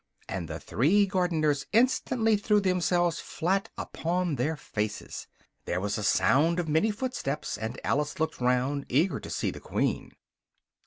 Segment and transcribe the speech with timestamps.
[0.27, 5.27] and the three gardeners instantly threw themselves flat upon their faces.
[5.65, 9.59] There was a sound of many footsteps, and Alice looked round, eager to see the
[9.59, 10.11] Queen.